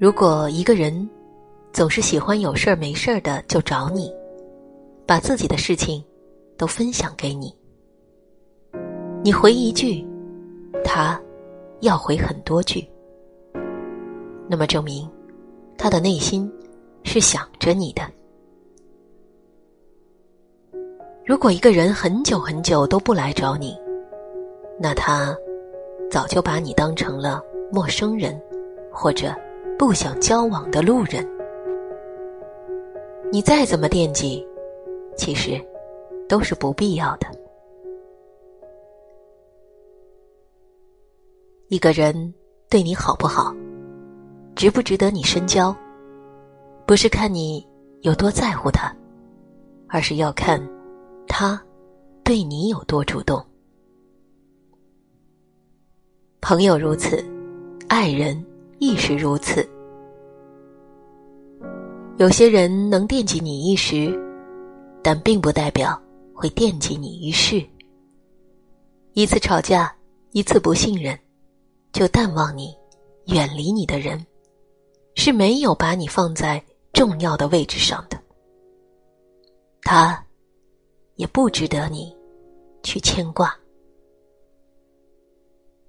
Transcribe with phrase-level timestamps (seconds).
[0.00, 1.10] 如果一个人
[1.72, 4.14] 总是喜欢有事儿没事儿的就找你，
[5.04, 6.00] 把自己的事情
[6.56, 7.52] 都分享给你，
[9.24, 10.06] 你回一句，
[10.84, 11.20] 他
[11.80, 12.88] 要回很多句，
[14.48, 15.10] 那么证明
[15.76, 16.48] 他的内心
[17.02, 18.02] 是想着你的。
[21.26, 23.76] 如果一个人很久很久都不来找你，
[24.78, 25.36] 那他
[26.08, 27.42] 早就把你当成了
[27.72, 28.40] 陌生人，
[28.92, 29.34] 或者。
[29.78, 31.24] 不想交往的路人，
[33.30, 34.44] 你再怎么惦记，
[35.16, 35.64] 其实
[36.28, 37.28] 都是不必要的。
[41.68, 42.34] 一个人
[42.68, 43.54] 对你好不好，
[44.56, 45.74] 值不值得你深交，
[46.84, 47.64] 不是看你
[48.00, 48.92] 有多在乎他，
[49.86, 50.60] 而是要看
[51.28, 51.62] 他
[52.24, 53.40] 对你有多主动。
[56.40, 57.24] 朋友如此，
[57.88, 58.44] 爱人。
[58.78, 59.68] 亦是如此。
[62.18, 64.12] 有些人能惦记你一时，
[65.02, 66.00] 但并不代表
[66.34, 67.64] 会惦记你一世。
[69.12, 69.94] 一次吵架，
[70.32, 71.18] 一次不信任，
[71.92, 72.74] 就淡忘你、
[73.26, 74.24] 远离你的人，
[75.14, 78.20] 是没有把你放在重要的位置上的。
[79.82, 80.24] 他，
[81.16, 82.14] 也不值得你
[82.82, 83.52] 去牵挂。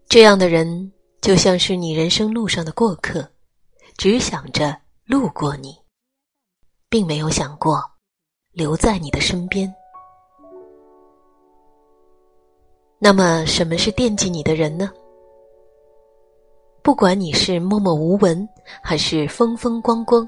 [0.08, 0.92] 这样的人。
[1.22, 3.28] 就像是你人生路上的过客，
[3.98, 4.76] 只想着
[5.06, 5.78] 路过你，
[6.90, 7.84] 并没有想过
[8.54, 9.72] 留在你的身边。
[12.98, 14.92] 那么，什么是惦记你的人呢？
[16.82, 18.48] 不管你是默默无闻，
[18.82, 20.26] 还是风风光光；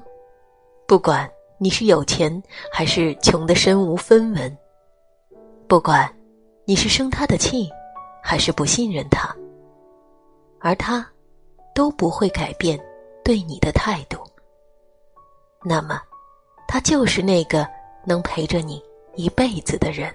[0.86, 4.50] 不管你是有钱，还是穷得身无分文；
[5.66, 6.14] 不管
[6.66, 7.70] 你是生他的气，
[8.22, 9.34] 还是不信任他。
[10.62, 11.04] 而他
[11.74, 12.78] 都不会改变
[13.24, 14.18] 对你的态度，
[15.64, 16.00] 那么
[16.68, 17.66] 他就是那个
[18.04, 18.80] 能陪着你
[19.16, 20.08] 一辈子的人。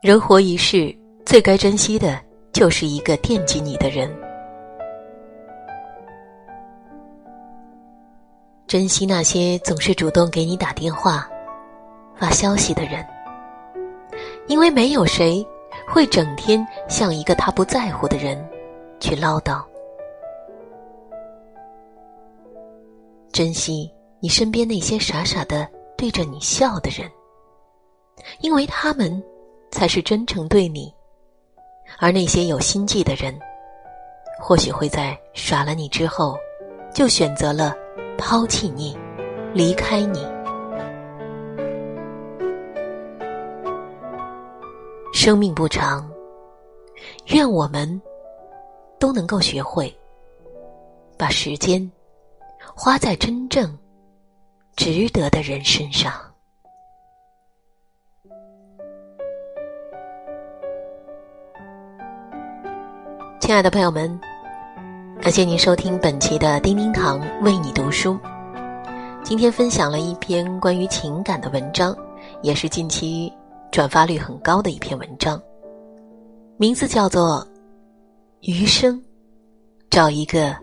[0.00, 0.96] 人活一世，
[1.26, 2.20] 最该珍惜的
[2.52, 4.08] 就是一个惦记你的人，
[8.68, 11.28] 珍惜那些总是主动给你打电话、
[12.16, 13.04] 发消息的人，
[14.46, 15.44] 因为没有谁。
[15.86, 18.42] 会整天向一个他不在乎的人
[19.00, 19.62] 去唠叨。
[23.32, 23.90] 珍惜
[24.20, 25.66] 你身边那些傻傻的
[25.96, 27.10] 对着你笑的人，
[28.40, 29.22] 因为他们
[29.70, 30.92] 才是真诚对你。
[31.98, 33.38] 而那些有心计的人，
[34.40, 36.36] 或许会在耍了你之后，
[36.94, 37.74] 就选择了
[38.16, 38.96] 抛弃你，
[39.52, 40.26] 离开你。
[45.24, 46.10] 生命不长，
[47.26, 48.02] 愿我们
[48.98, 49.96] 都能够学会
[51.16, 51.88] 把时间
[52.74, 53.78] 花在真正
[54.74, 56.12] 值得的人身上。
[63.38, 64.20] 亲爱的朋友们，
[65.20, 68.18] 感谢您收听本期的叮叮堂为你读书。
[69.22, 71.96] 今天分享了一篇关于情感的文章，
[72.40, 73.32] 也是近期。
[73.72, 75.42] 转发率很高的一篇文章，
[76.58, 77.38] 名字叫做
[78.42, 79.02] 《余生
[79.88, 80.54] 找一个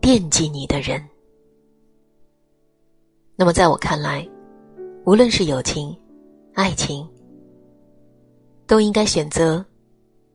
[0.00, 1.00] 惦记你的人》。
[3.36, 4.28] 那么，在我看来，
[5.04, 5.96] 无论是友情、
[6.54, 7.08] 爱情，
[8.66, 9.64] 都应该选择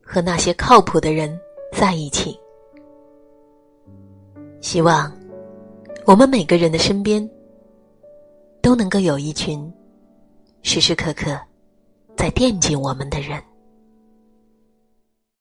[0.00, 1.38] 和那些靠谱的人
[1.70, 2.34] 在一起。
[4.62, 5.14] 希望
[6.06, 7.28] 我们每个人的身边
[8.62, 9.70] 都能够有一群
[10.62, 11.38] 时时刻刻。
[12.22, 13.51] 在惦记我们的人。